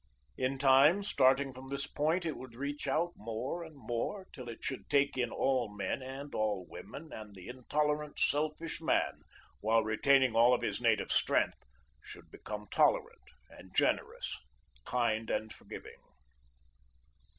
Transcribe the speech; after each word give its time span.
In 0.35 0.57
time, 0.57 1.03
starting 1.03 1.53
from 1.53 1.67
this 1.67 1.85
point 1.85 2.25
it 2.25 2.35
would 2.35 2.55
reach 2.55 2.87
out 2.87 3.11
more 3.15 3.61
and 3.63 3.75
more 3.77 4.25
till 4.33 4.49
it 4.49 4.63
should 4.63 4.89
take 4.89 5.15
in 5.15 5.29
all 5.29 5.71
men 5.71 6.01
and 6.01 6.33
all 6.33 6.65
women, 6.67 7.13
and 7.13 7.35
the 7.35 7.47
intolerant 7.47 8.19
selfish 8.19 8.81
man, 8.81 9.19
while 9.59 9.83
retaining 9.83 10.35
all 10.35 10.55
of 10.55 10.63
his 10.63 10.81
native 10.81 11.11
strength, 11.11 11.61
should 12.01 12.31
become 12.31 12.65
tolerant 12.71 13.29
and 13.51 13.75
generous, 13.75 14.39
kind 14.85 15.29
and 15.29 15.53
forgiving. 15.53 16.01